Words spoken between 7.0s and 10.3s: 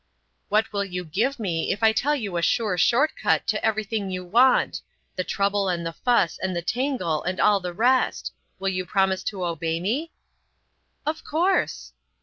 and all the rest? Will you promise to obey me?"